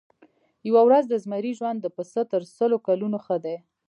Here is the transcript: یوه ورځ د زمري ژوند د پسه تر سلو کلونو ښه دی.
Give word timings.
یوه 0.67 0.81
ورځ 0.87 1.03
د 1.07 1.13
زمري 1.23 1.51
ژوند 1.59 1.77
د 1.81 1.87
پسه 1.95 2.21
تر 2.31 2.41
سلو 2.57 2.77
کلونو 2.87 3.17
ښه 3.25 3.37
دی. 3.45 3.57